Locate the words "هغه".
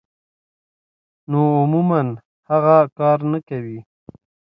2.49-2.75